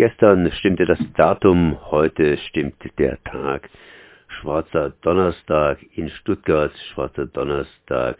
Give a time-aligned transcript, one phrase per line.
[0.00, 3.68] Gestern stimmte das Datum, heute stimmt der Tag.
[4.28, 8.16] Schwarzer Donnerstag in Stuttgart, Schwarzer Donnerstag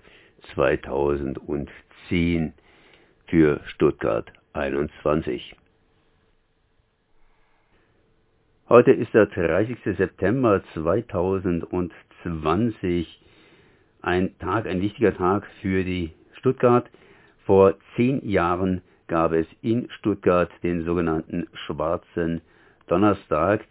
[0.54, 2.52] 2010
[3.28, 5.56] für Stuttgart 21.
[8.68, 9.78] Heute ist der 30.
[9.96, 13.22] September 2020,
[14.02, 16.90] ein Tag, ein wichtiger Tag für die Stuttgart.
[17.46, 22.42] Vor zehn Jahren gab es in Stuttgart den sogenannten Schwarzen
[22.86, 23.64] Donnerstag.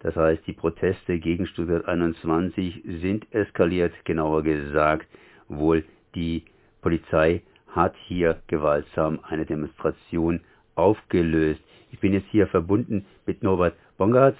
[0.00, 5.08] Das heißt, die Proteste gegen Stuttgart 21 sind eskaliert, genauer gesagt,
[5.48, 5.82] wohl
[6.14, 6.44] die
[6.82, 10.40] Polizei hat hier gewaltsam eine Demonstration
[10.74, 11.62] aufgelöst.
[11.90, 14.36] Ich bin jetzt hier verbunden mit Norbert Bongartz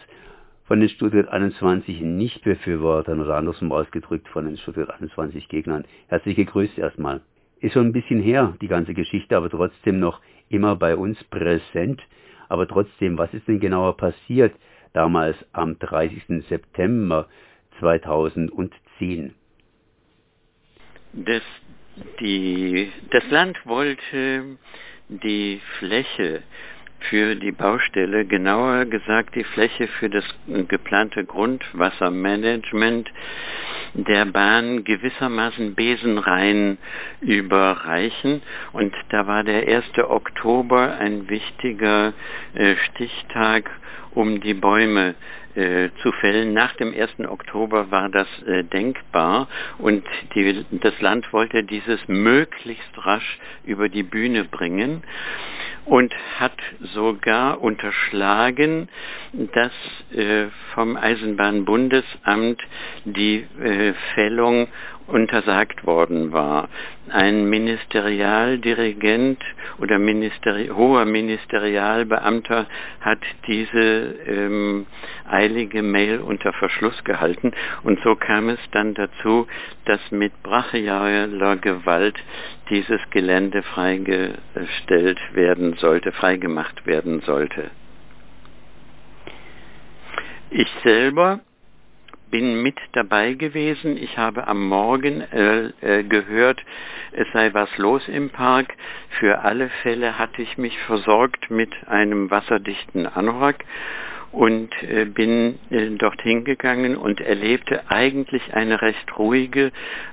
[0.65, 5.87] von den Stuttgart 21 Nichtbefürwortern oder andersrum ausgedrückt von den Stuttgart 21 Gegnern.
[6.09, 7.23] Herzlich gegrüßt erstmal.
[7.61, 10.21] Ist schon ein bisschen her, die ganze Geschichte, aber trotzdem noch
[10.53, 12.01] immer bei uns präsent.
[12.49, 14.55] Aber trotzdem, was ist denn genauer passiert
[14.93, 16.45] damals am 30.
[16.49, 17.29] September
[17.81, 19.35] 2010?
[21.15, 21.43] Das,
[22.21, 24.59] die, das Land wollte
[25.09, 26.43] die Fläche
[27.11, 30.25] für die Baustelle, genauer gesagt die Fläche für das
[30.69, 33.11] geplante Grundwassermanagement
[33.95, 36.79] der Bahn gewissermaßen besenrein
[37.21, 38.43] überreichen.
[38.73, 39.85] Und da war der 1.
[39.99, 42.13] Oktober ein wichtiger
[42.55, 43.71] äh, Stichtag,
[44.13, 45.15] um die Bäume
[45.55, 46.55] äh, zu fällen.
[46.55, 47.29] Nach dem 1.
[47.29, 54.03] Oktober war das äh, denkbar und die, das Land wollte dieses möglichst rasch über die
[54.03, 55.03] Bühne bringen
[55.85, 56.57] und hat
[56.95, 58.89] sogar unterschlagen,
[59.33, 59.73] dass
[60.17, 62.61] äh, vom Eisenbahnbundesamt
[63.05, 64.69] die äh, Fällung
[65.13, 66.69] untersagt worden war.
[67.11, 69.39] Ein Ministerialdirigent
[69.79, 72.67] oder Ministeri hoher Ministerialbeamter
[73.01, 74.87] hat diese ähm,
[75.29, 77.53] eilige Mail unter Verschluss gehalten
[77.83, 79.47] und so kam es dann dazu,
[79.85, 82.17] dass mit brachialer Gewalt
[82.71, 87.71] dieses Gelände freigestellt werden sollte, freigemacht werden sollte.
[90.51, 91.41] Ich selber
[92.33, 93.97] bin mit dabei gewesen.
[93.97, 96.61] Ich habe am Morgen äh, äh, gehört,
[97.13, 98.75] es sei was los im Park.
[99.21, 103.65] Für alle Fälle hatte ich mich versorgt mit einem wasserdichten Anorak
[104.33, 109.71] und äh, bin äh, dorthin gegangen und erlebte eigentlich eine recht ruhige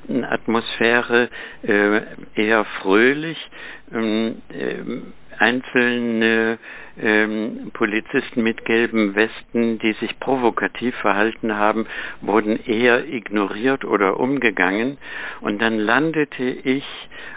[0.10, 1.30] äh, Atmosphäre,
[1.64, 2.02] äh,
[2.36, 3.50] eher fröhlich.
[3.94, 6.60] Ähm, ähm, einzelne
[7.02, 11.88] ähm, Polizisten mit gelben Westen, die sich provokativ verhalten haben,
[12.22, 14.98] wurden eher ignoriert oder umgegangen.
[15.42, 16.86] Und dann landete ich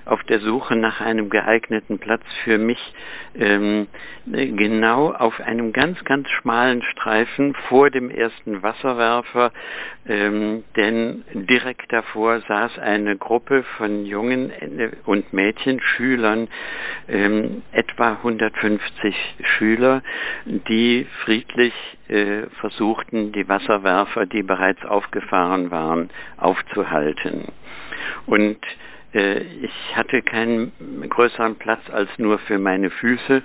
[0.04, 2.94] auf der Suche nach einem geeigneten Platz für mich
[3.34, 3.86] ähm,
[4.26, 9.52] genau auf einem ganz, ganz schmalen Streifen vor dem ersten Wasserwerfer,
[10.08, 14.52] ähm, denn direkt davor saß eine Gruppe von Jungen
[15.06, 16.48] und Mädchen, Schülern,
[17.08, 19.14] ähm, etwa 150
[19.58, 20.02] Schüler,
[20.44, 21.74] die friedlich
[22.08, 27.48] äh, versuchten, die Wasserwerfer, die bereits aufgefahren waren, aufzuhalten.
[28.26, 28.58] Und
[29.14, 30.72] äh, ich hatte keinen
[31.08, 33.42] größeren Platz als nur für meine Füße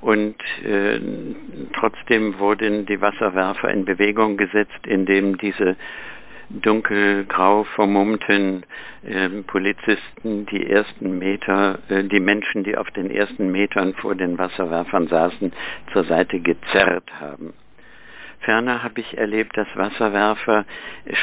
[0.00, 1.00] und äh,
[1.78, 5.76] trotzdem wurden die Wasserwerfer in Bewegung gesetzt, indem diese
[6.50, 8.64] dunkelgrau vermummten
[9.04, 14.38] äh, Polizisten die ersten Meter, äh, die Menschen, die auf den ersten Metern vor den
[14.38, 15.52] Wasserwerfern saßen,
[15.92, 17.54] zur Seite gezerrt haben.
[18.40, 20.66] Ferner habe ich erlebt, dass Wasserwerfer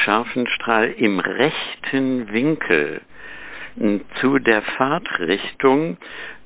[0.04, 3.00] Scharfenstrahl im rechten Winkel
[4.20, 5.96] zu der Fahrtrichtung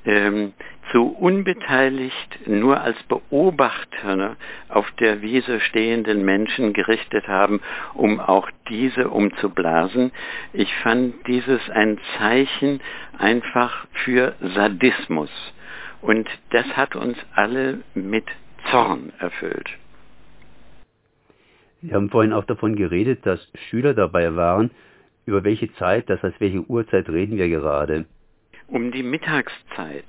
[0.05, 0.53] ähm,
[0.91, 4.35] zu unbeteiligt nur als Beobachter
[4.69, 7.61] auf der Wiese stehenden Menschen gerichtet haben,
[7.93, 10.11] um auch diese umzublasen.
[10.53, 12.81] Ich fand dieses ein Zeichen
[13.17, 15.31] einfach für Sadismus.
[16.01, 18.25] Und das hat uns alle mit
[18.69, 19.69] Zorn erfüllt.
[21.81, 24.71] Sie haben vorhin auch davon geredet, dass Schüler dabei waren,
[25.25, 28.05] über welche Zeit, das heißt, welche Uhrzeit reden wir gerade?
[28.67, 30.05] Um die Mittagszeit.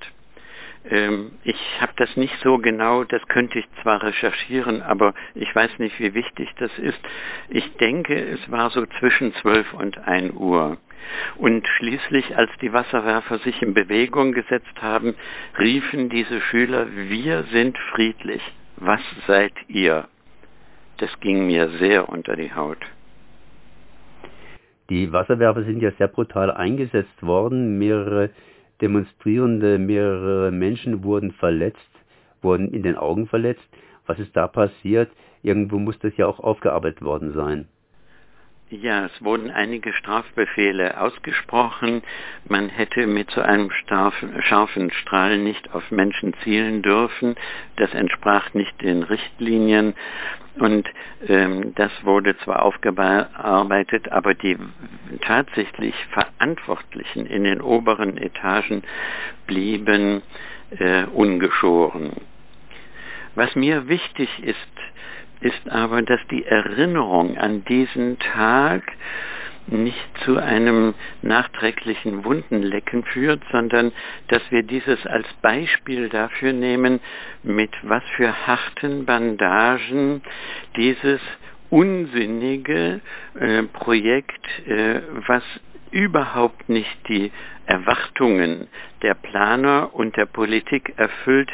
[0.85, 5.79] Ähm, ich habe das nicht so genau, das könnte ich zwar recherchieren, aber ich weiß
[5.79, 6.99] nicht, wie wichtig das ist.
[7.49, 10.77] Ich denke, es war so zwischen 12 und 1 Uhr.
[11.37, 15.15] Und schließlich, als die Wasserwerfer sich in Bewegung gesetzt haben,
[15.57, 18.41] riefen diese Schüler, wir sind friedlich,
[18.77, 20.07] was seid ihr?
[20.97, 22.79] Das ging mir sehr unter die Haut.
[24.89, 27.77] Die Wasserwerfer sind ja sehr brutal eingesetzt worden.
[27.77, 28.31] Mehrere
[28.81, 31.79] Demonstrierende, mehrere Menschen wurden verletzt,
[32.41, 33.67] wurden in den Augen verletzt.
[34.05, 35.11] Was ist da passiert?
[35.43, 37.67] Irgendwo muss das ja auch aufgearbeitet worden sein.
[38.71, 42.03] Ja, es wurden einige Strafbefehle ausgesprochen.
[42.47, 47.35] Man hätte mit so einem scharfen Strahl nicht auf Menschen zielen dürfen.
[47.77, 49.95] Das entsprach nicht den Richtlinien.
[50.59, 50.87] Und
[51.27, 54.57] ähm, das wurde zwar aufgearbeitet, aber die
[55.21, 58.83] tatsächlich Verantwortlichen in den oberen Etagen
[59.47, 60.21] blieben
[60.77, 62.11] äh, ungeschoren.
[63.33, 64.57] Was mir wichtig ist,
[65.41, 68.83] ist aber, dass die Erinnerung an diesen Tag
[69.67, 73.91] nicht zu einem nachträglichen Wundenlecken führt, sondern
[74.27, 76.99] dass wir dieses als Beispiel dafür nehmen,
[77.43, 80.21] mit was für harten Bandagen
[80.75, 81.21] dieses
[81.69, 83.01] unsinnige
[83.39, 85.43] äh, Projekt, äh, was
[85.91, 87.31] überhaupt nicht die
[87.65, 88.67] Erwartungen
[89.01, 91.49] der Planer und der Politik erfüllt,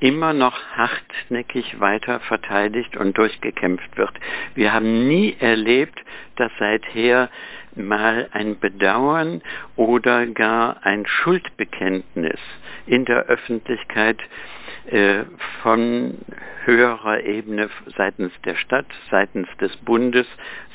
[0.00, 4.12] immer noch hartnäckig weiter verteidigt und durchgekämpft wird.
[4.54, 5.98] Wir haben nie erlebt,
[6.36, 7.30] dass seither
[7.76, 9.42] mal ein Bedauern
[9.76, 12.40] oder gar ein Schuldbekenntnis
[12.86, 14.18] in der Öffentlichkeit
[15.62, 16.18] von
[16.64, 20.26] höherer Ebene seitens der Stadt, seitens des Bundes,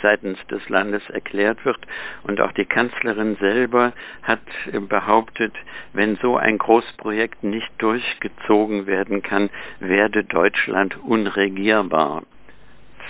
[0.01, 1.79] seitens des Landes erklärt wird.
[2.23, 4.41] Und auch die Kanzlerin selber hat
[4.89, 5.53] behauptet,
[5.93, 12.23] wenn so ein Großprojekt nicht durchgezogen werden kann, werde Deutschland unregierbar.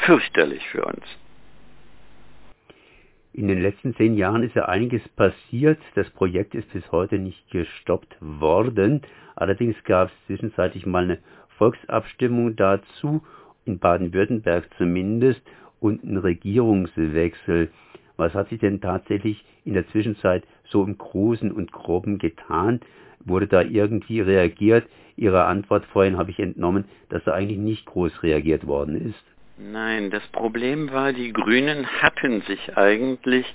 [0.05, 1.05] Fürchterlich für uns.
[3.37, 5.79] In den letzten zehn Jahren ist ja einiges passiert.
[5.95, 9.01] Das Projekt ist bis heute nicht gestoppt worden.
[9.35, 11.17] Allerdings gab es zwischenzeitlich mal eine
[11.57, 13.23] Volksabstimmung dazu,
[13.65, 15.41] in Baden-Württemberg zumindest,
[15.81, 17.71] und einen Regierungswechsel.
[18.15, 22.79] Was hat sich denn tatsächlich in der Zwischenzeit so im Großen und Groben getan?
[23.19, 24.87] Wurde da irgendwie reagiert?
[25.17, 29.34] Ihre Antwort vorhin habe ich entnommen, dass da eigentlich nicht groß reagiert worden ist.
[29.57, 33.45] Nein, das Problem war, die Grünen hatten sich eigentlich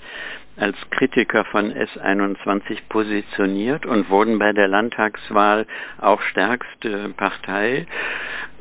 [0.57, 5.67] als Kritiker von S21 positioniert und wurden bei der Landtagswahl
[5.99, 7.85] auch stärkste Partei.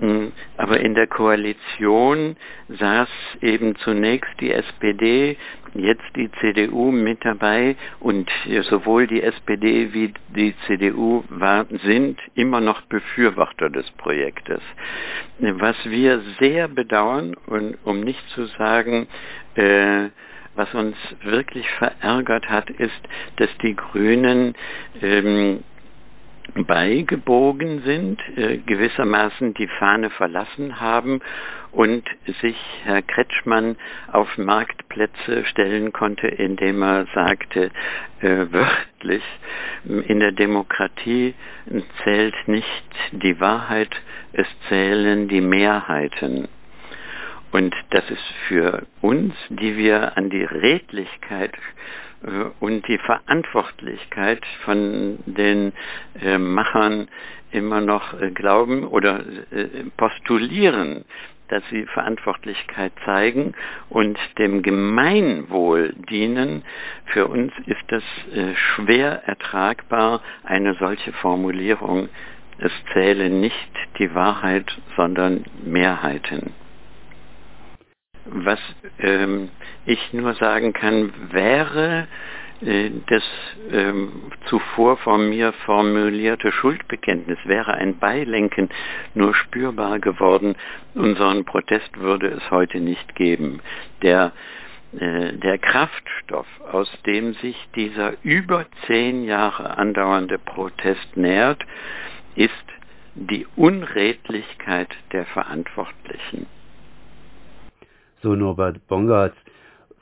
[0.01, 2.37] Hm, aber in der Koalition
[2.69, 3.09] saß
[3.41, 5.39] eben zunächst die SPD,
[5.75, 8.31] jetzt die CDU mit dabei und
[8.63, 14.61] sowohl die SPD wie die CDU war, sind immer noch Befürworter des Projektes.
[15.39, 19.07] Was wir sehr bedauern, und um nicht zu sagen,
[19.55, 20.09] äh,
[20.57, 23.01] was uns wirklich verärgert hat, ist,
[23.37, 24.55] dass die Grünen
[25.01, 25.63] ähm,
[26.55, 31.21] beigebogen sind, äh, gewissermaßen die Fahne verlassen haben
[31.73, 32.05] und
[32.41, 33.77] sich Herr Kretschmann
[34.13, 37.71] auf Marktplätze stellen konnte, indem er sagte,
[38.21, 39.23] äh, wörtlich,
[39.85, 41.35] in der Demokratie
[42.03, 43.91] zählt nicht die Wahrheit,
[44.33, 46.49] es zählen die Mehrheiten.
[47.53, 51.53] Und das ist für uns, die wir an die Redlichkeit
[52.61, 55.73] und die Verantwortlichkeit von den
[56.21, 57.09] äh, Machern
[57.51, 59.21] immer noch äh, glauben oder
[59.51, 61.05] äh, postulieren,
[61.49, 63.55] dass sie Verantwortlichkeit zeigen
[63.89, 66.63] und dem Gemeinwohl dienen.
[67.07, 72.09] Für uns ist das äh, schwer ertragbar, eine solche Formulierung.
[72.59, 76.53] Es zählen nicht die Wahrheit, sondern Mehrheiten.
[78.27, 78.61] Was
[79.01, 79.49] ähm,
[79.87, 82.07] ich nur sagen kann, wäre
[82.61, 83.23] äh, das
[83.71, 88.69] ähm, zuvor von mir formulierte Schuldbekenntnis wäre ein Beilenken
[89.15, 90.57] nur spürbar geworden.
[90.95, 93.61] Unseren Protest würde es heute nicht geben.
[94.03, 94.33] Der,
[94.99, 101.65] äh, der Kraftstoff, aus dem sich dieser über zehn Jahre andauernde Protest nährt,
[102.35, 102.53] ist
[103.15, 106.47] die Unredlichkeit der Verantwortlichen
[108.23, 109.35] so Norbert Bongartz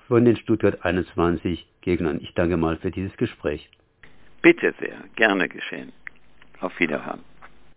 [0.09, 2.19] von den Stuttgart 21 Gegnern.
[2.23, 3.69] Ich danke mal für dieses Gespräch.
[4.43, 5.93] Bitte sehr, gerne geschehen.
[6.61, 7.21] Auf Wiederhören.